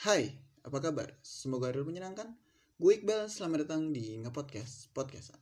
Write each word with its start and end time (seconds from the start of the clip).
Hai, 0.00 0.32
apa 0.64 0.80
kabar? 0.80 1.12
Semoga 1.20 1.68
hari 1.68 1.84
menyenangkan. 1.84 2.32
Gue 2.80 2.96
Iqbal, 2.96 3.28
selamat 3.28 3.68
datang 3.68 3.92
di 3.92 4.16
Ngepodcast 4.24 4.96
Podcastan. 4.96 5.36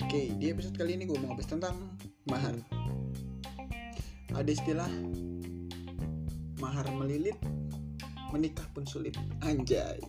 Oke, 0.00 0.22
di 0.40 0.46
episode 0.48 0.72
kali 0.72 0.96
ini 0.96 1.04
gue 1.04 1.12
mau 1.20 1.36
ngebahas 1.36 1.52
tentang 1.52 1.76
mahar. 2.24 2.56
Ada 4.32 4.48
istilah 4.48 4.88
mahar 6.64 6.88
melilit, 6.96 7.36
menikah 8.32 8.64
pun 8.72 8.88
sulit. 8.88 9.20
Anjay. 9.44 10.00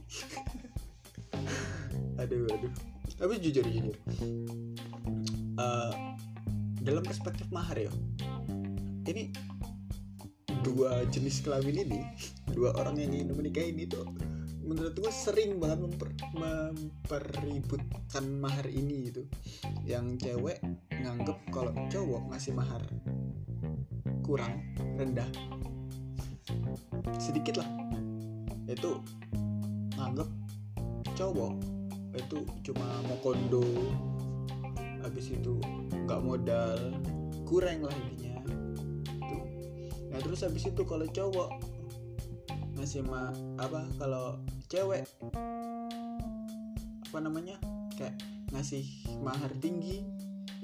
aduh, 2.24 2.48
aduh. 2.48 2.72
Tapi 3.20 3.44
jujur, 3.44 3.68
jujur. 3.68 3.96
Eh, 5.60 6.13
dalam 6.84 7.02
perspektif 7.02 7.48
mahar 7.50 7.80
ya. 7.80 7.92
Ini 9.08 9.32
dua 10.64 11.04
jenis 11.12 11.44
kelamin 11.44 11.84
ini 11.84 12.00
dua 12.56 12.72
orang 12.80 12.96
yang 13.00 13.12
ingin 13.12 13.36
menikah 13.36 13.64
ini 13.64 13.84
tuh 13.84 14.08
menurut 14.64 14.96
gue 14.96 15.12
sering 15.12 15.60
banget 15.60 15.84
memper, 15.84 16.10
mempeributkan 16.40 18.26
mahar 18.40 18.64
ini 18.72 19.12
itu 19.12 19.28
yang 19.84 20.16
cewek 20.16 20.64
nganggep 20.88 21.36
kalau 21.52 21.76
cowok 21.92 22.32
ngasih 22.32 22.56
mahar 22.56 22.80
kurang 24.24 24.64
rendah. 24.96 25.28
Sedikit 27.20 27.60
lah. 27.60 27.68
Itu 28.72 29.04
nganggep 30.00 30.30
cowok 31.20 31.54
itu 32.14 32.40
cuma 32.72 32.88
mau 33.10 33.18
kondo 33.20 33.66
habis 35.14 35.30
itu 35.30 35.62
nggak 36.10 36.26
modal 36.26 36.74
kurang 37.46 37.86
lah 37.86 37.94
intinya. 37.94 38.34
Itu 39.22 39.38
nah 40.10 40.18
terus 40.18 40.42
habis 40.42 40.66
itu 40.66 40.82
kalau 40.90 41.06
cowok 41.06 41.54
ngasih 42.74 43.06
ma 43.06 43.30
apa 43.62 43.86
kalau 44.02 44.42
cewek 44.74 45.06
apa 47.06 47.18
namanya 47.22 47.62
kayak 47.94 48.18
ngasih 48.58 48.90
mahar 49.22 49.54
tinggi 49.62 50.02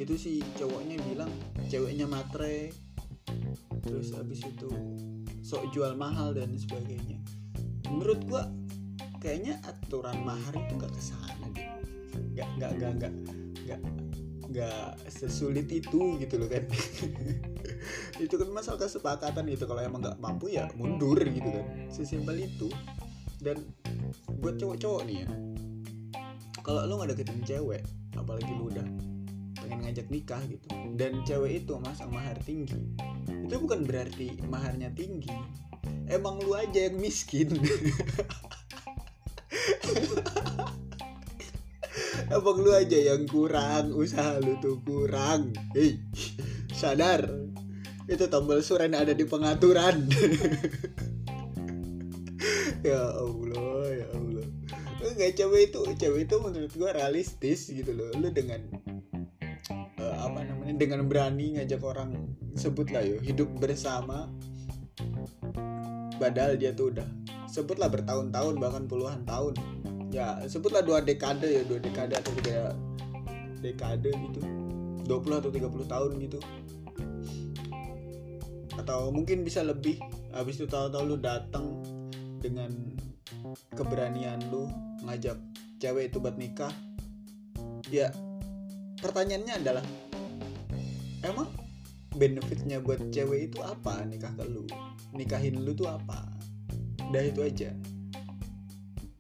itu 0.01 0.17
si 0.17 0.41
cowoknya 0.57 0.97
bilang 1.05 1.29
ceweknya 1.69 2.09
matre. 2.09 2.73
Terus 3.85 4.17
habis 4.17 4.41
itu 4.41 4.73
sok 5.45 5.69
jual 5.77 5.93
mahal 5.93 6.33
dan 6.33 6.57
sebagainya. 6.57 7.21
Menurut 7.85 8.25
gua 8.25 8.49
kayaknya 9.21 9.61
aturan 9.61 10.25
mahar 10.25 10.57
itu 10.57 10.73
nggak 10.73 10.89
ke 10.89 11.01
sana 11.05 11.45
deh. 11.53 11.69
Nggak 12.33 12.49
nggak 12.57 12.71
nggak 12.97 13.13
nggak 13.69 13.81
nggak 14.49 14.97
sesulit 15.07 15.69
itu 15.69 16.17
gitu 16.17 16.35
loh 16.41 16.49
kan 16.49 16.65
itu 18.23 18.33
kan 18.33 18.49
masalah 18.49 18.81
kesepakatan 18.81 19.45
gitu 19.47 19.69
kalau 19.69 19.81
emang 19.85 20.01
nggak 20.01 20.17
mampu 20.17 20.49
ya 20.51 20.67
mundur 20.73 21.17
gitu 21.21 21.49
kan. 21.53 21.65
Sesimpel 21.93 22.49
itu. 22.49 22.67
Dan 23.39 23.63
buat 24.43 24.59
cowok-cowok 24.59 25.01
nih 25.07 25.23
ya 25.23 25.29
kalau 26.59 26.83
lu 26.85 26.99
nggak 26.99 27.15
deketin 27.15 27.41
cewek 27.47 27.81
apalagi 28.19 28.51
lu 28.51 28.67
udah 28.67 28.83
pengen 29.63 29.79
ngajak 29.87 30.07
nikah 30.11 30.43
gitu 30.45 30.67
dan 30.99 31.23
cewek 31.23 31.63
itu 31.63 31.73
masang 31.79 32.11
mahar 32.11 32.35
tinggi 32.43 32.77
itu 33.49 33.55
bukan 33.57 33.81
berarti 33.81 34.37
maharnya 34.45 34.93
tinggi. 34.93 35.33
Emang 36.05 36.37
lu 36.41 36.53
aja 36.53 36.85
yang 36.89 37.01
miskin 37.01 37.49
Abang 42.29 42.61
lu 42.61 42.69
aja 42.69 42.93
yang 42.93 43.25
kurang 43.25 43.89
Usaha 43.89 44.37
lu 44.37 44.61
tuh 44.61 44.77
kurang. 44.85 45.49
Hei 45.73 45.97
Sadar. 46.69 47.25
Itu 48.05 48.29
tombol 48.29 48.61
suren 48.61 48.93
ada 48.93 49.17
di 49.17 49.25
pengaturan. 49.25 50.05
Ya 52.79 53.11
Allah 53.11 53.91
Ya 53.91 54.07
Allah. 54.15 54.45
Enggak 55.03 55.35
cewek 55.35 55.67
itu 55.67 55.83
Cewek 55.99 56.31
itu 56.31 56.35
menurut 56.39 56.71
gua 56.79 56.95
realistis 56.95 57.67
gitu 57.67 57.91
loh. 57.91 58.07
Lu 58.15 58.31
dengan 58.31 58.63
uh, 59.99 60.15
Apa 60.23 60.47
namanya 60.47 60.79
Dengan 60.79 61.03
berani 61.03 61.59
ngajak 61.59 61.83
orang 61.83 62.15
Sebutlah 62.55 63.03
yuk 63.03 63.19
Hidup 63.19 63.51
bersama. 63.59 64.31
Padahal 66.15 66.55
dia 66.55 66.71
tuh 66.71 66.95
udah 66.95 67.09
Sebutlah 67.51 67.91
bertahun-tahun 67.91 68.55
Bahkan 68.55 68.87
puluhan 68.87 69.27
tahun 69.27 69.59
ya 70.09 70.41
sebutlah 70.49 70.81
dua 70.81 71.01
dekade 71.05 71.45
ya 71.45 71.61
dua 71.65 71.77
dekade 71.77 72.17
atau 72.17 72.31
tiga 72.41 72.73
dekade 73.59 74.11
gitu. 74.11 74.41
20 75.09 75.41
atau 75.41 75.49
30 75.49 75.89
tahun 75.89 76.11
gitu. 76.21 76.39
Atau 78.77 79.09
mungkin 79.09 79.41
bisa 79.41 79.65
lebih 79.65 79.97
habis 80.29 80.61
itu 80.61 80.69
tahu-tahu 80.69 81.03
lu 81.09 81.17
datang 81.17 81.81
dengan 82.37 82.69
keberanian 83.73 84.39
lu 84.53 84.69
ngajak 85.03 85.35
cewek 85.81 86.13
itu 86.13 86.21
buat 86.21 86.37
nikah 86.37 86.71
ya 87.89 88.13
pertanyaannya 89.01 89.53
adalah 89.63 89.85
emang 91.25 91.49
benefitnya 92.13 92.77
buat 92.77 93.01
cewek 93.09 93.51
itu 93.51 93.59
apa 93.65 94.05
nikah 94.05 94.31
ke 94.37 94.45
lu? 94.45 94.69
Nikahin 95.17 95.65
lu 95.65 95.73
tuh 95.73 95.89
apa? 95.89 96.29
Udah 97.09 97.25
itu 97.25 97.41
aja 97.41 97.73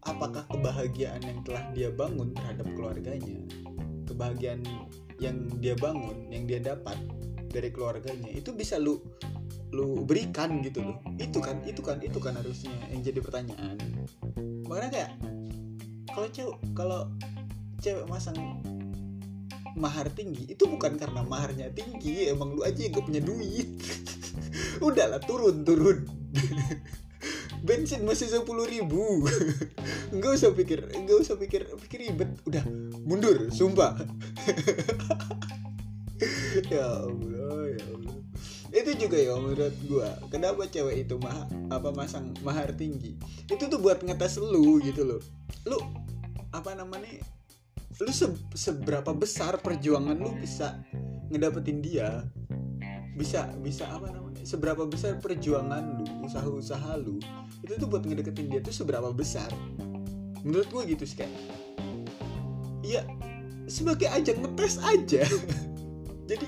apakah 0.09 0.43
kebahagiaan 0.49 1.21
yang 1.21 1.39
telah 1.45 1.63
dia 1.77 1.89
bangun 1.93 2.33
terhadap 2.33 2.65
keluarganya 2.73 3.37
kebahagiaan 4.09 4.65
yang 5.21 5.37
dia 5.61 5.77
bangun 5.77 6.27
yang 6.33 6.49
dia 6.49 6.57
dapat 6.57 6.97
dari 7.49 7.69
keluarganya 7.69 8.29
itu 8.33 8.49
bisa 8.53 8.81
lu 8.81 8.97
lu 9.69 10.01
berikan 10.01 10.65
gitu 10.65 10.81
loh. 10.81 10.97
Itu 11.21 11.41
kan 11.41 11.61
itu 11.61 11.81
kan 11.85 12.01
itu 12.01 12.17
kan 12.17 12.33
harusnya 12.37 12.73
yang 12.89 13.05
jadi 13.05 13.19
pertanyaan. 13.21 13.77
Makanya 14.65 14.89
kayak 14.89 15.11
kalau 16.09 16.27
cewek 16.33 16.57
kalau 16.73 17.01
cewek 17.79 18.05
masang 18.09 18.37
mahar 19.77 20.09
tinggi 20.11 20.49
itu 20.49 20.65
bukan 20.65 20.97
karena 20.97 21.21
maharnya 21.23 21.69
tinggi 21.71 22.27
emang 22.27 22.57
lu 22.57 22.65
aja 22.65 22.81
yang 22.81 22.97
gak 22.97 23.05
punya 23.05 23.21
duit. 23.21 23.69
Udahlah 24.87 25.21
turun 25.21 25.61
turun. 25.61 26.03
Bensin 27.67 28.07
masih 28.07 28.31
sepuluh 28.31 28.63
ribu 28.63 29.27
nggak 30.09 30.31
usah 30.35 30.51
pikir 30.53 30.79
nggak 30.89 31.17
usah 31.21 31.35
pikir 31.37 31.65
pikir 31.87 31.99
ribet. 32.09 32.29
Udah 32.45 32.63
mundur 33.05 33.49
sumpah. 33.53 33.95
Ya 36.67 36.83
allah 36.83 37.71
ya 37.71 37.83
allah. 37.95 38.15
Itu 38.75 38.91
juga 38.99 39.15
ya 39.15 39.39
menurut 39.39 39.71
gua. 39.87 40.11
Kenapa 40.27 40.67
cewek 40.67 41.07
itu 41.07 41.15
mah 41.15 41.47
apa 41.71 41.95
masang 41.95 42.35
mahar 42.43 42.75
tinggi? 42.75 43.15
Itu 43.47 43.71
tuh 43.71 43.79
buat 43.79 44.03
ngetes 44.03 44.35
lu 44.43 44.83
gitu 44.83 45.07
loh. 45.07 45.23
Lu 45.63 45.79
apa 46.51 46.75
namanya 46.75 47.23
lu 48.03 48.11
se 48.11 48.27
seberapa 48.51 49.15
besar 49.15 49.63
perjuangan 49.63 50.19
lu 50.19 50.35
bisa 50.35 50.83
ngedapetin 51.31 51.79
dia? 51.79 52.27
Bisa 53.15 53.47
bisa 53.63 53.87
apa 53.87 54.11
namanya 54.11 54.43
seberapa 54.43 54.83
besar 54.87 55.19
perjuangan 55.23 56.03
lu 56.03 56.05
usaha-usaha 56.27 56.99
lu 56.99 57.19
itu 57.63 57.73
tuh 57.75 57.87
buat 57.91 58.03
ngedeketin 58.07 58.47
dia 58.49 58.61
tuh 58.63 58.71
seberapa 58.71 59.11
besar 59.11 59.51
menurut 60.43 60.67
gue 60.71 60.83
gitu 60.95 61.03
sih 61.03 61.17
kayak 61.23 61.33
ya 62.85 63.03
sebagai 63.69 64.09
ajang 64.09 64.41
ngetes 64.41 64.81
aja. 64.81 65.23
Jadi 66.29 66.47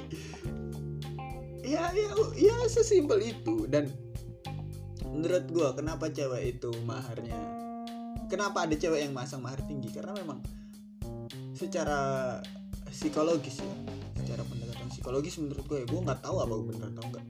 ya 1.65 1.89
ya 1.93 2.09
ya 2.37 2.55
sesimpel 2.67 3.21
itu. 3.21 3.69
Dan 3.69 3.89
menurut 5.05 5.45
gue 5.49 5.67
kenapa 5.75 6.07
cewek 6.07 6.57
itu 6.57 6.71
maharnya 6.87 7.61
kenapa 8.31 8.63
ada 8.63 8.75
cewek 8.79 9.03
yang 9.03 9.11
masang 9.11 9.43
mahar 9.43 9.59
tinggi? 9.67 9.91
Karena 9.91 10.15
memang 10.15 10.39
secara 11.51 12.39
psikologis 12.87 13.59
ya 13.59 13.75
secara 14.23 14.41
pendekatan 14.47 14.87
psikologis 14.87 15.35
menurut 15.43 15.67
gue 15.67 15.77
ya 15.83 15.85
gue 15.91 15.99
nggak 15.99 16.21
tahu 16.23 16.37
apa 16.39 16.53
bener 16.63 16.87
atau 16.95 17.03
enggak. 17.11 17.25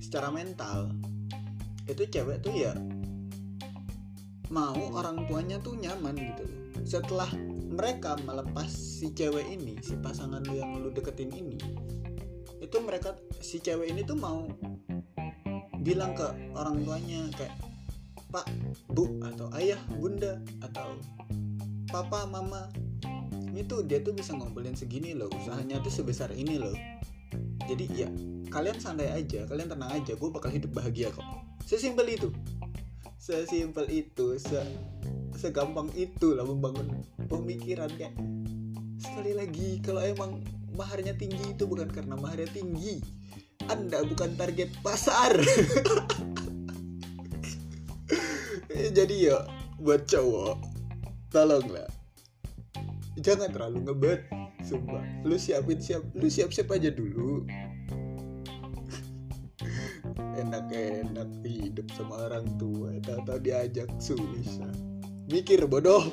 Secara 0.00 0.28
mental 0.32 0.88
itu 1.84 2.02
cewek 2.08 2.40
tuh 2.40 2.54
ya 2.56 2.72
mau 4.52 4.76
orang 4.92 5.24
tuanya 5.24 5.56
tuh 5.64 5.74
nyaman 5.80 6.12
gitu 6.12 6.44
loh. 6.44 6.60
Setelah 6.84 7.32
mereka 7.72 8.20
melepas 8.20 8.68
si 8.68 9.16
cewek 9.16 9.48
ini 9.48 9.80
si 9.80 9.96
pasangan 9.96 10.44
lu 10.44 10.60
yang 10.60 10.76
lu 10.76 10.92
deketin 10.92 11.32
ini 11.32 11.56
itu 12.62 12.76
mereka 12.84 13.16
si 13.40 13.58
cewek 13.58 13.90
ini 13.90 14.04
tuh 14.04 14.14
mau 14.14 14.46
bilang 15.82 16.14
ke 16.14 16.24
orang 16.54 16.84
tuanya 16.86 17.26
kayak 17.34 17.58
pak 18.30 18.46
bu 18.92 19.18
atau 19.24 19.50
ayah 19.58 19.76
bunda 19.92 20.40
atau 20.62 20.96
papa 21.90 22.24
mama. 22.24 22.70
Ini 23.52 23.68
tuh 23.68 23.84
dia 23.84 24.00
tuh 24.00 24.16
bisa 24.16 24.32
ngumpulin 24.32 24.72
segini 24.72 25.12
loh 25.12 25.28
usahanya 25.28 25.76
tuh 25.84 25.92
sebesar 25.92 26.32
ini 26.32 26.56
loh. 26.56 26.72
Jadi 27.68 27.84
ya 27.92 28.08
kalian 28.48 28.80
santai 28.80 29.12
aja 29.12 29.44
kalian 29.44 29.68
tenang 29.68 29.92
aja 29.92 30.16
gue 30.16 30.28
bakal 30.32 30.48
hidup 30.48 30.72
bahagia 30.72 31.12
kok. 31.12 31.24
Sesimpel 31.68 32.16
itu 32.16 32.32
sesimpel 33.22 33.86
itu 33.86 34.34
se 34.34 34.58
segampang 35.38 35.86
itu 35.94 36.34
lah 36.34 36.42
membangun 36.42 37.06
pemikiran 37.30 37.86
kayak 37.94 38.18
sekali 38.98 39.38
lagi 39.38 39.78
kalau 39.78 40.02
emang 40.02 40.42
maharnya 40.74 41.14
tinggi 41.14 41.54
itu 41.54 41.62
bukan 41.70 41.86
karena 41.86 42.18
maharnya 42.18 42.50
tinggi. 42.50 42.98
Anda 43.70 44.02
bukan 44.02 44.34
target 44.34 44.74
pasar. 44.82 45.38
Jadi 48.98 49.30
ya 49.30 49.46
buat 49.78 50.10
cowok 50.10 50.58
tolonglah. 51.30 51.86
Jangan 53.22 53.54
terlalu 53.54 53.86
ngebet 53.86 54.26
sumpah. 54.66 55.06
Lu 55.22 55.38
siapin 55.38 55.78
siap 55.78 56.02
lu 56.18 56.26
siap 56.26 56.50
siap 56.50 56.74
aja 56.74 56.90
dulu 56.90 57.46
enak-enak 60.38 61.28
hidup 61.44 61.86
sama 61.94 62.28
orang 62.30 62.46
tua. 62.56 62.96
Tahu-tahu 63.02 63.38
diajak 63.42 63.88
susah 64.00 64.92
mikir 65.32 65.64
bodoh. 65.64 66.04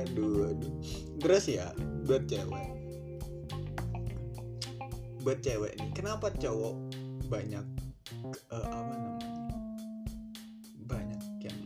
Aduh 0.00 0.48
aduh. 0.48 0.72
Terus 1.20 1.44
ya 1.50 1.74
buat 2.06 2.24
cewek. 2.30 2.68
Buat 5.20 5.38
cewek 5.44 5.76
nih 5.76 5.90
kenapa 5.92 6.32
cowok 6.32 6.74
banyak 7.28 7.66
uh, 8.48 8.64
apa 8.64 8.92
namanya? 8.96 9.28
Banyak 10.88 11.20
yang 11.44 11.58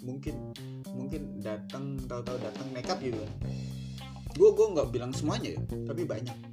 mungkin 0.00 0.34
mungkin 0.94 1.42
datang 1.44 2.00
tahu-tahu 2.08 2.38
datang 2.40 2.66
nekat 2.72 2.98
gitu 3.04 3.20
kan? 3.20 3.32
Gue 4.32 4.50
gue 4.56 4.66
nggak 4.72 4.88
bilang 4.88 5.12
semuanya 5.12 5.58
ya 5.58 5.62
tapi 5.84 6.08
banyak 6.08 6.51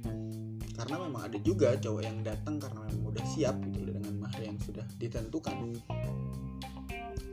karena 0.80 0.96
memang 0.96 1.28
ada 1.28 1.38
juga 1.44 1.76
cowok 1.76 2.00
yang 2.00 2.24
datang 2.24 2.56
karena 2.56 2.88
memang 2.88 3.12
udah 3.12 3.24
siap 3.28 3.52
gitu 3.68 3.92
dengan 3.92 4.16
mahar 4.16 4.40
yang 4.40 4.56
sudah 4.64 4.86
ditentukan. 4.96 5.76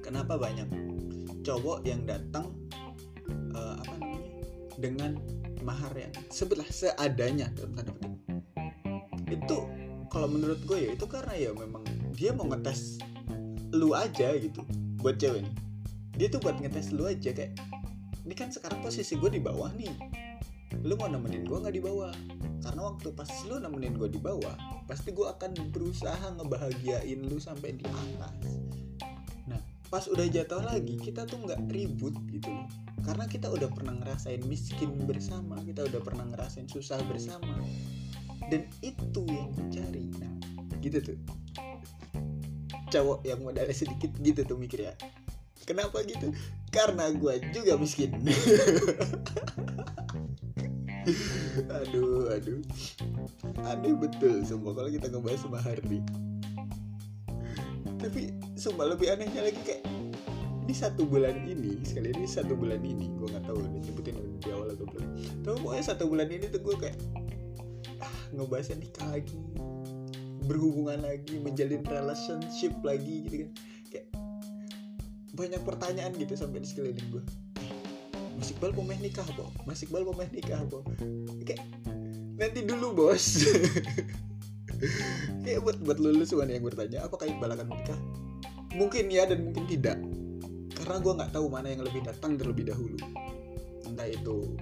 Kenapa 0.04 0.36
banyak 0.36 0.68
cowok 1.48 1.88
yang 1.88 2.04
datang 2.04 2.52
uh, 3.56 3.80
apa 3.80 3.94
namanya 4.04 4.32
dengan 4.76 5.12
mahar 5.64 5.96
yang 5.96 6.12
sebelah 6.28 6.68
seadanya 6.68 7.48
dalam 7.56 7.72
tanda 7.72 7.96
petik 7.96 8.20
itu 9.32 9.60
kalau 10.12 10.28
menurut 10.28 10.60
gue 10.68 10.84
ya 10.84 10.90
itu 10.92 11.08
karena 11.08 11.32
ya 11.40 11.52
memang 11.56 11.88
dia 12.20 12.36
mau 12.36 12.52
ngetes 12.52 13.00
lu 13.72 13.96
aja 13.96 14.36
gitu 14.36 14.60
buat 15.00 15.16
cewek 15.16 15.48
nih. 15.48 15.56
Dia 16.20 16.28
tuh 16.36 16.44
buat 16.44 16.60
ngetes 16.60 16.92
lu 16.92 17.08
aja 17.08 17.32
kayak 17.32 17.56
ini 18.28 18.36
kan 18.36 18.52
sekarang 18.52 18.84
posisi 18.84 19.16
gue 19.16 19.32
di 19.32 19.40
bawah 19.40 19.72
nih. 19.72 19.96
Lu 20.84 21.00
mau 21.00 21.08
nemenin 21.08 21.48
gue 21.48 21.58
nggak 21.64 21.76
di 21.76 21.84
bawah 21.84 22.12
karena 22.68 22.84
waktu 22.84 23.16
pas 23.16 23.32
lu 23.48 23.64
nemenin 23.64 23.96
gue 23.96 24.12
di 24.12 24.20
bawah 24.20 24.52
pasti 24.92 25.16
gue 25.16 25.24
akan 25.24 25.72
berusaha 25.72 26.36
ngebahagiain 26.36 27.24
lu 27.24 27.40
sampai 27.40 27.80
di 27.80 27.88
atas. 27.88 28.60
Nah 29.48 29.64
pas 29.88 30.04
udah 30.12 30.28
jatuh 30.28 30.60
lagi 30.68 31.00
kita 31.00 31.24
tuh 31.24 31.48
nggak 31.48 31.64
ribut 31.72 32.12
gitu 32.28 32.52
loh. 32.52 32.68
Karena 33.08 33.24
kita 33.24 33.48
udah 33.48 33.72
pernah 33.72 33.96
ngerasain 33.96 34.44
miskin 34.52 35.00
bersama 35.08 35.56
kita 35.64 35.88
udah 35.88 36.04
pernah 36.04 36.28
ngerasain 36.28 36.68
susah 36.68 37.00
bersama. 37.08 37.56
Dan 38.52 38.68
itu 38.84 39.24
yang 39.32 39.48
gue 39.56 39.68
cari 39.72 40.04
nah 40.20 40.36
gitu 40.84 41.00
tuh. 41.00 41.18
Cowok 42.92 43.24
yang 43.24 43.48
modalnya 43.48 43.72
sedikit 43.72 44.12
gitu 44.20 44.44
tuh 44.44 44.60
mikir 44.60 44.92
ya. 44.92 44.94
Kenapa 45.64 46.04
gitu? 46.04 46.36
Karena 46.68 47.08
gue 47.16 47.48
juga 47.56 47.80
miskin 47.80 48.12
aduh 51.82 52.32
aduh. 52.36 52.60
Aneh 53.64 53.96
betul 53.96 54.44
semua 54.44 54.76
kalau 54.76 54.92
kita 54.92 55.08
ngebahas 55.08 55.40
sama 55.44 55.60
Hardy 55.64 56.04
tapi 57.98 58.30
sumpah 58.54 58.94
lebih 58.94 59.10
anehnya 59.10 59.42
lagi 59.42 59.60
kayak 59.66 59.84
di 60.68 60.76
satu 60.76 61.08
bulan 61.08 61.48
ini 61.48 61.80
sekali 61.82 62.12
ini 62.14 62.28
satu 62.28 62.54
bulan 62.54 62.84
ini 62.84 63.10
gue 63.18 63.28
nggak 63.28 63.48
tahu 63.48 63.58
udah 63.58 63.72
nyebutin 63.72 64.16
di 64.38 64.50
awal 64.52 64.68
atau 64.72 64.86
belum. 64.86 65.08
Tapi 65.44 65.56
pokoknya 65.64 65.84
satu 65.84 66.04
bulan 66.12 66.28
ini 66.28 66.46
tuh 66.52 66.62
gue 66.62 66.76
kayak 66.76 66.98
ah, 68.04 68.16
ngebahasnya 68.36 68.78
nikah 68.84 69.08
lagi 69.08 69.40
berhubungan 70.48 71.04
lagi 71.04 71.40
menjalin 71.40 71.84
relationship 71.88 72.76
lagi 72.84 73.28
gitu 73.28 73.36
kan. 73.48 73.50
Kayak 73.90 74.08
banyak 75.34 75.62
pertanyaan 75.64 76.12
gitu 76.20 76.34
sampai 76.36 76.60
di 76.62 76.68
sekeliling 76.68 77.08
gue 77.12 77.24
Mas 78.38 78.54
Iqbal 78.54 78.72
pemain 78.72 79.02
nikah 79.02 79.26
po 79.34 79.50
Mas 79.66 79.82
Iqbal 79.82 80.06
pemain 80.06 80.30
nikah 80.30 80.62
po 80.70 80.86
kayak 81.44 81.66
nanti 82.38 82.62
dulu 82.62 82.94
bos. 82.94 83.26
Kayak 85.42 85.66
buat 85.66 85.78
buat 85.82 85.98
lulus 85.98 86.30
semua 86.30 86.46
yang 86.46 86.62
bertanya 86.62 87.10
apakah 87.10 87.26
Iqbal 87.26 87.50
akan 87.58 87.66
menikah 87.66 87.98
mungkin 88.78 89.10
ya 89.10 89.26
dan 89.26 89.50
mungkin 89.50 89.66
tidak. 89.66 89.98
Karena 90.78 91.02
gue 91.02 91.14
nggak 91.18 91.32
tahu 91.34 91.50
mana 91.50 91.74
yang 91.74 91.82
lebih 91.82 92.06
datang 92.06 92.38
terlebih 92.38 92.70
dahulu. 92.70 93.00
Entah 93.90 94.06
itu 94.06 94.54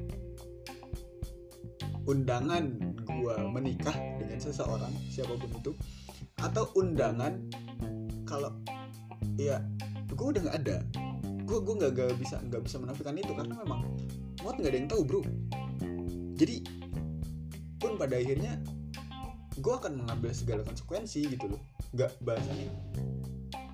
undangan 2.07 2.95
gue 3.01 3.35
menikah 3.51 3.97
dengan 4.21 4.39
seseorang 4.39 4.93
siapa 5.09 5.35
pun 5.35 5.49
itu 5.51 5.71
atau 6.39 6.69
undangan 6.77 7.33
kalau 8.23 8.53
ya 9.35 9.57
gue 10.13 10.27
udah 10.31 10.41
nggak 10.47 10.57
ada 10.63 10.77
gue 11.45 11.57
gue 11.61 11.75
nggak 11.77 11.91
nggak 11.93 12.17
bisa 12.17 12.41
nggak 12.41 12.61
bisa 12.65 12.81
menafikan 12.81 13.15
itu 13.15 13.31
karena 13.37 13.53
memang 13.61 13.85
muat 14.41 14.57
nggak 14.57 14.71
ada 14.73 14.77
yang 14.81 14.89
tahu 14.89 15.01
bro. 15.05 15.21
Jadi 16.35 16.65
pun 17.77 17.95
pada 18.01 18.17
akhirnya 18.17 18.59
gue 19.55 19.73
akan 19.73 20.03
mengambil 20.03 20.33
segala 20.35 20.61
konsekuensi 20.65 21.21
gitu 21.29 21.53
loh 21.53 21.61
nggak 21.93 22.11
bahasanya. 22.25 22.69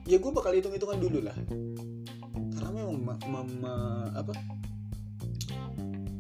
Ya 0.06 0.20
gue 0.20 0.32
bakal 0.36 0.52
hitung 0.52 0.76
hitungan 0.76 1.00
dulu 1.00 1.24
lah. 1.24 1.36
Karena 2.54 2.70
memang 2.76 2.98
me, 3.00 3.14
me, 3.26 3.40
me, 3.64 3.74
apa 4.14 4.34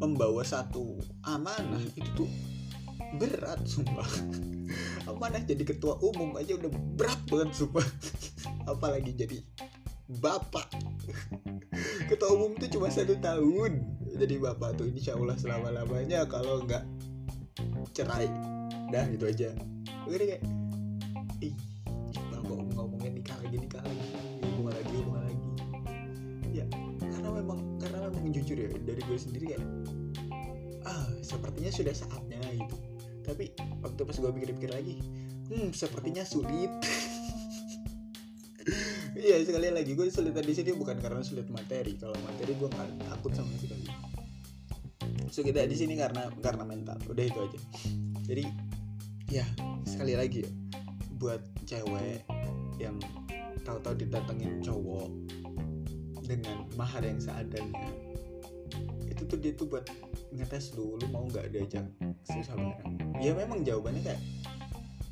membawa 0.01 0.41
satu 0.41 0.97
amanah 1.27 1.81
itu 1.93 2.25
tuh 2.25 2.31
berat 3.19 3.59
sumpah. 3.67 4.07
Amanah 5.09 5.43
jadi 5.43 5.67
ketua 5.67 5.99
umum 5.99 6.37
aja 6.39 6.55
udah 6.55 6.71
berat 6.95 7.19
banget 7.27 7.59
sumpah. 7.59 7.83
Apalagi 8.71 9.11
jadi 9.13 9.37
bapak 10.07 10.73
ketua 12.09 12.29
umum 12.35 12.55
tuh 12.57 12.69
cuma 12.71 12.87
satu 12.91 13.17
tahun. 13.17 13.81
Jadi 14.11 14.35
bapak 14.37 14.77
tuh 14.77 14.87
insya 14.91 15.15
Allah 15.15 15.35
selama 15.39 15.71
lamanya 15.71 16.27
kalau 16.27 16.61
nggak 16.63 16.83
cerai 17.95 18.27
dah 18.91 19.05
itu 19.07 19.25
aja. 19.27 19.49
Gue 20.07 20.17
kayak 20.19 20.43
ih 21.41 21.55
bapak 22.29 22.57
ngomongin 22.75 23.17
nikah 23.17 23.37
lagi 23.39 23.57
nikah 23.57 23.81
lagi. 23.81 24.05
Hubungan 24.43 24.73
lagi 24.75 24.93
hubungan 24.99 25.23
lagi. 25.25 25.47
Ya 26.51 26.65
karena 26.99 27.29
memang 27.31 27.59
karena 27.79 27.97
memang 28.11 28.25
jujur 28.35 28.57
ya 28.59 28.69
dari 28.83 29.01
gue 29.01 29.17
sendiri 29.17 29.45
kayak 29.55 29.63
ah 30.83 31.07
sepertinya 31.23 31.71
sudah 31.71 31.95
saatnya 31.95 32.39
gitu. 32.53 32.75
Tapi 33.21 33.53
waktu 33.81 34.01
pas 34.01 34.17
gue 34.17 34.31
pikir-pikir 34.33 34.71
lagi 34.73 34.95
hmm 35.51 35.75
sepertinya 35.75 36.23
sulit 36.23 36.71
Iya 39.21 39.37
sekali 39.45 39.69
lagi 39.69 39.93
gue 39.93 40.09
sulit 40.09 40.33
di 40.33 40.53
sini 40.57 40.73
bukan 40.73 40.97
karena 40.97 41.21
sulit 41.21 41.45
materi. 41.53 41.93
Kalau 41.93 42.17
materi 42.25 42.57
gue 42.57 42.65
nggak 42.65 43.05
takut 43.05 43.31
sama 43.37 43.53
sekali. 43.61 43.85
So 45.29 45.45
kita 45.45 45.69
di 45.69 45.77
sini 45.77 45.93
karena 45.93 46.33
karena 46.41 46.65
mental. 46.65 46.97
Udah 47.05 47.21
itu 47.21 47.37
aja. 47.37 47.59
Jadi 48.25 48.49
ya 49.29 49.45
sekali 49.85 50.17
lagi 50.17 50.41
ya 50.41 50.51
buat 51.21 51.45
cewek 51.69 52.25
yang 52.81 52.97
tahu-tahu 53.61 53.93
didatengin 53.93 54.57
cowok 54.65 55.13
dengan 56.25 56.65
mahar 56.73 57.05
yang 57.05 57.21
seadanya 57.21 57.93
itu 59.05 59.21
tuh 59.29 59.37
dia 59.37 59.53
tuh 59.53 59.69
buat 59.69 59.85
ngetes 60.33 60.73
lu 60.73 60.97
lu 60.97 61.05
mau 61.13 61.29
nggak 61.29 61.53
diajak 61.53 61.85
susah 62.25 62.57
bareng 62.57 63.21
ya 63.21 63.37
memang 63.37 63.61
jawabannya 63.61 64.01
kayak 64.01 64.21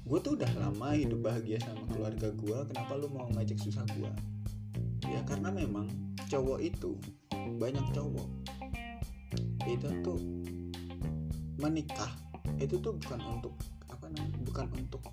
gue 0.09 0.19
tuh 0.25 0.33
udah 0.33 0.51
lama 0.57 0.97
hidup 0.97 1.21
bahagia 1.21 1.61
sama 1.61 1.85
keluarga 1.93 2.33
gue 2.33 2.57
kenapa 2.73 2.97
lu 2.97 3.07
mau 3.13 3.29
ngajak 3.37 3.61
susah 3.61 3.85
gue 3.93 4.11
ya 5.05 5.21
karena 5.29 5.53
memang 5.53 5.85
cowok 6.25 6.59
itu 6.65 6.97
banyak 7.61 7.85
cowok 7.93 8.29
itu 9.69 9.87
tuh 10.01 10.19
menikah 11.61 12.09
itu 12.57 12.75
tuh 12.81 12.97
bukan 12.97 13.19
untuk 13.37 13.53
apa 13.87 14.09
namanya 14.09 14.39
bukan 14.43 14.67
untuk 14.75 15.03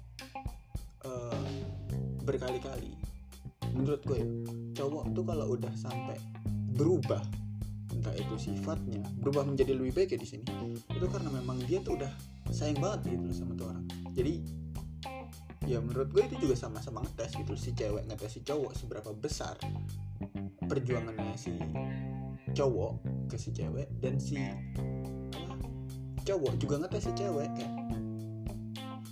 uh, 1.07 1.47
berkali-kali. 2.27 2.99
Menurut 3.71 4.03
gue 4.03 4.19
ya, 4.19 4.29
cowok 4.83 5.15
tuh 5.15 5.25
kalau 5.27 5.47
udah 5.55 5.73
sampai 5.79 6.19
berubah 6.77 7.23
entah 7.95 8.13
itu 8.13 8.37
sifatnya 8.37 9.01
berubah 9.25 9.49
menjadi 9.49 9.73
lebih 9.73 9.97
baik 9.97 10.09
ya 10.13 10.19
di 10.21 10.29
sini 10.29 10.45
itu 10.93 11.07
karena 11.09 11.33
memang 11.33 11.57
dia 11.65 11.81
tuh 11.81 11.97
udah 11.97 12.13
sayang 12.53 12.77
banget 12.83 13.17
gitu 13.17 13.33
sama 13.33 13.57
tuh 13.57 13.73
orang. 13.73 13.85
Jadi 14.13 14.43
ya 15.67 15.83
menurut 15.83 16.09
gue 16.15 16.23
itu 16.31 16.47
juga 16.47 16.55
sama-sama 16.55 17.03
ngetes 17.03 17.35
gitu 17.35 17.53
si 17.59 17.75
cewek 17.75 18.07
ngetes 18.07 18.39
si 18.39 18.41
cowok 18.47 18.73
seberapa 18.79 19.11
besar 19.13 19.59
perjuangannya 20.63 21.35
si 21.35 21.59
cowok 22.55 23.03
ke 23.27 23.37
si 23.37 23.51
cewek 23.51 23.91
dan 23.99 24.23
si 24.23 24.39
cowok 26.23 26.55
juga 26.63 26.87
ngetes 26.87 27.11
si 27.11 27.13
cewek 27.19 27.51
kayak 27.59 27.75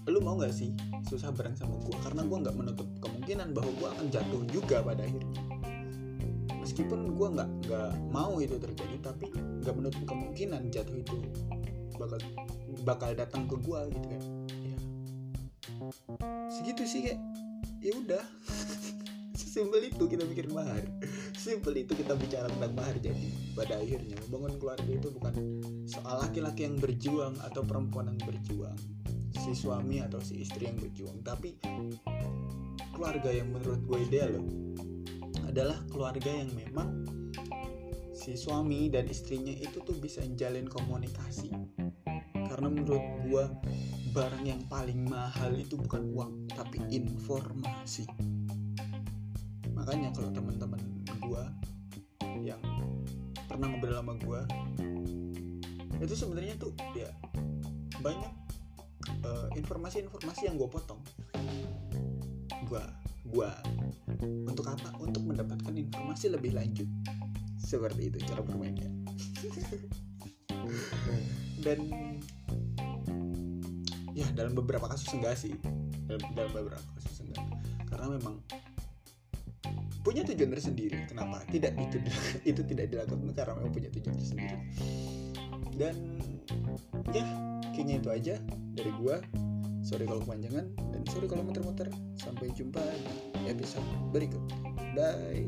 lu 0.05 0.21
mau 0.21 0.37
nggak 0.37 0.53
sih 0.53 0.71
susah 1.09 1.33
bareng 1.33 1.57
sama 1.57 1.81
gue 1.81 1.97
karena 2.05 2.23
gue 2.29 2.39
nggak 2.45 2.57
menutup 2.57 2.89
kemungkinan 3.01 3.57
bahwa 3.57 3.71
gue 3.73 3.89
akan 3.89 4.07
jatuh 4.13 4.43
juga 4.53 4.85
pada 4.85 5.01
akhirnya. 5.01 5.41
Meskipun 6.61 7.17
gue 7.17 7.29
nggak 7.41 7.51
nggak 7.69 7.93
mau 8.13 8.37
itu 8.41 8.57
terjadi 8.61 8.97
tapi 9.01 9.33
nggak 9.33 9.75
menutup 9.77 10.05
kemungkinan 10.05 10.69
jatuh 10.69 10.97
itu 10.97 11.17
bakal 11.97 12.21
bakal 12.85 13.11
datang 13.17 13.49
ke 13.49 13.57
gue 13.57 13.81
gitu 13.97 14.07
kan. 14.13 14.23
Ya 14.61 16.34
segitu 16.55 16.83
sih 16.87 17.01
kayak 17.11 17.21
ya 17.83 17.93
udah. 17.99 18.25
Simpel 19.55 19.87
itu 19.87 20.11
kita 20.11 20.27
mikir 20.27 20.51
mahar. 20.51 20.83
Simpel 21.39 21.87
itu 21.87 21.95
kita 21.95 22.19
bicara 22.19 22.51
tentang 22.51 22.75
mahar 22.75 22.99
jadi 22.99 23.27
pada 23.55 23.79
akhirnya. 23.79 24.19
Membangun 24.27 24.59
keluarga 24.59 24.91
itu 24.91 25.09
bukan 25.15 25.35
soal 25.87 26.27
laki-laki 26.27 26.67
yang 26.67 26.75
berjuang 26.79 27.39
atau 27.43 27.63
perempuan 27.63 28.11
yang 28.11 28.19
berjuang. 28.27 28.75
Si 29.35 29.55
suami 29.55 30.03
atau 30.03 30.19
si 30.19 30.43
istri 30.43 30.67
yang 30.67 30.79
berjuang. 30.79 31.23
Tapi 31.23 31.55
keluarga 32.95 33.31
yang 33.31 33.55
menurut 33.55 33.83
gue 33.87 33.99
ideal 34.11 34.39
loh 34.39 34.47
adalah 35.47 35.79
keluarga 35.87 36.31
yang 36.35 36.51
memang 36.51 37.07
si 38.11 38.35
suami 38.35 38.91
dan 38.91 39.07
istrinya 39.07 39.55
itu 39.55 39.79
tuh 39.87 39.95
bisa 40.03 40.23
jalin 40.35 40.67
komunikasi. 40.67 41.55
Karena 42.35 42.69
menurut 42.71 43.03
gue 43.23 43.45
barang 44.15 44.47
yang 44.47 44.63
paling 44.71 45.11
mahal 45.11 45.51
itu 45.59 45.75
bukan 45.75 46.07
uang 46.15 46.47
tapi 46.55 46.79
informasi. 46.87 48.07
Makanya 49.75 50.15
kalau 50.15 50.31
teman-teman 50.31 50.79
gue 51.19 51.43
yang 52.47 52.63
pernah 53.51 53.75
ngobrol 53.75 53.99
sama 53.99 54.15
gue 54.23 54.41
itu 55.99 56.15
sebenarnya 56.15 56.55
tuh 56.63 56.71
ya 56.95 57.11
banyak 57.99 58.31
uh, 59.27 59.51
informasi-informasi 59.59 60.47
yang 60.47 60.63
gue 60.63 60.71
potong. 60.71 61.03
Gue 62.71 62.87
gue 63.35 63.51
untuk 64.47 64.71
apa? 64.71 64.95
Untuk 65.03 65.27
mendapatkan 65.27 65.75
informasi 65.75 66.31
lebih 66.31 66.55
lanjut. 66.55 66.87
Seperti 67.59 68.15
itu 68.15 68.23
cara 68.31 68.47
bermainnya. 68.47 68.95
Dan 71.67 72.14
ya 74.25 74.33
dalam 74.33 74.53
beberapa 74.57 74.89
kasus 74.89 75.13
enggak 75.13 75.37
sih. 75.37 75.55
Dalam, 76.09 76.25
dalam 76.33 76.51
beberapa 76.53 76.85
kasus 76.97 77.25
enggak. 77.29 77.45
Karena 77.89 78.07
memang 78.17 78.35
punya 80.05 80.23
tujuan 80.29 80.51
tersendiri. 80.53 81.09
Kenapa? 81.09 81.45
Tidak 81.49 81.73
itu 81.81 81.97
itu 82.51 82.61
tidak 82.65 82.87
dilakukan 82.93 83.33
karena 83.33 83.53
memang 83.57 83.73
punya 83.73 83.89
tujuan 83.93 84.17
tersendiri. 84.17 84.57
Dan 85.75 85.95
ya 87.11 87.25
kayaknya 87.73 87.95
itu 88.01 88.09
aja 88.13 88.35
dari 88.77 88.93
gua. 89.01 89.21
Sorry 89.85 90.09
kalau 90.09 90.25
kepanjangan 90.25 90.65
dan 90.97 91.03
sorry 91.13 91.29
kalau 91.29 91.45
muter-muter. 91.45 91.93
Sampai 92.17 92.49
jumpa 92.57 92.81
di 93.37 93.53
episode 93.53 93.85
berikut. 94.13 94.41
Bye 94.97 95.45